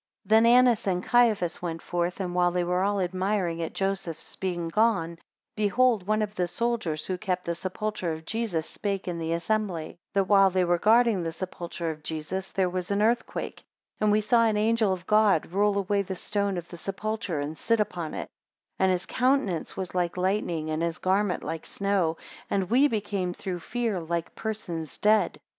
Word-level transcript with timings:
2 0.23 0.29
Then 0.29 0.47
Annas 0.47 0.87
and 0.87 1.03
Caiaphas 1.03 1.61
went 1.61 1.79
forth, 1.79 2.19
and 2.19 2.33
while 2.33 2.49
they 2.49 2.63
were 2.63 2.81
all 2.81 2.99
admiring 2.99 3.61
at 3.61 3.73
Joseph's 3.75 4.35
being 4.35 4.67
gone, 4.67 5.19
behold 5.55 6.07
one 6.07 6.23
of 6.23 6.33
the 6.33 6.47
soldiers, 6.47 7.05
who 7.05 7.19
kept 7.19 7.45
the 7.45 7.53
sepulchre 7.53 8.11
of 8.11 8.25
Jesus, 8.25 8.67
spake 8.67 9.07
in 9.07 9.19
the 9.19 9.31
assembly, 9.33 9.89
3 10.13 10.13
That 10.15 10.23
while 10.23 10.49
they 10.49 10.63
were 10.63 10.79
guarding 10.79 11.21
the 11.21 11.31
sepulchre 11.31 11.91
of 11.91 12.01
Jesus, 12.01 12.49
there 12.49 12.67
was 12.67 12.89
an 12.89 12.99
earthquake; 13.03 13.61
and 13.99 14.11
we 14.11 14.21
saw 14.21 14.43
an 14.45 14.57
angel 14.57 14.91
of 14.91 15.05
God 15.05 15.51
roll 15.51 15.77
away 15.77 16.01
the 16.01 16.15
stone 16.15 16.57
of 16.57 16.67
the 16.69 16.77
sepulchre 16.77 17.39
and 17.39 17.55
sit 17.55 17.79
upon 17.79 18.15
it; 18.15 18.25
4 18.79 18.85
And 18.85 18.91
his 18.91 19.05
countenance 19.05 19.77
was 19.77 19.93
like 19.93 20.17
lightning 20.17 20.71
and 20.71 20.81
his 20.81 20.97
garment 20.97 21.43
like 21.43 21.67
snow; 21.67 22.17
and 22.49 22.71
we 22.71 22.87
became 22.87 23.35
through 23.35 23.59
fear 23.59 23.99
like 23.99 24.33
persons 24.33 24.97
dead. 24.97 25.39